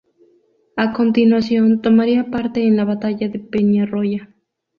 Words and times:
A 0.83 0.85
continuación 0.93 1.79
tomaría 1.79 2.31
parte 2.31 2.65
en 2.65 2.75
la 2.75 2.85
batalla 2.85 3.29
de 3.29 3.37
Peñarroya. 3.37 4.33